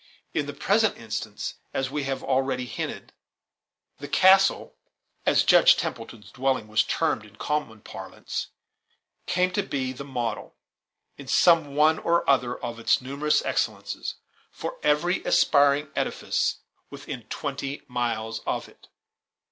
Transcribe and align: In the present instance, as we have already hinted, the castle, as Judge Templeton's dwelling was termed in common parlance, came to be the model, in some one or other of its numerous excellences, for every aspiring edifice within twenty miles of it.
In 0.33 0.47
the 0.47 0.53
present 0.53 0.97
instance, 0.97 1.57
as 1.75 1.91
we 1.91 2.05
have 2.05 2.23
already 2.23 2.65
hinted, 2.65 3.13
the 3.99 4.07
castle, 4.07 4.75
as 5.27 5.43
Judge 5.43 5.77
Templeton's 5.77 6.31
dwelling 6.31 6.67
was 6.67 6.81
termed 6.81 7.23
in 7.23 7.35
common 7.35 7.81
parlance, 7.81 8.47
came 9.27 9.51
to 9.51 9.61
be 9.61 9.93
the 9.93 10.03
model, 10.03 10.55
in 11.17 11.27
some 11.27 11.75
one 11.75 11.99
or 11.99 12.27
other 12.27 12.57
of 12.57 12.79
its 12.79 12.99
numerous 12.99 13.43
excellences, 13.45 14.15
for 14.49 14.79
every 14.81 15.23
aspiring 15.23 15.89
edifice 15.95 16.61
within 16.89 17.25
twenty 17.27 17.83
miles 17.87 18.39
of 18.47 18.67
it. 18.67 18.87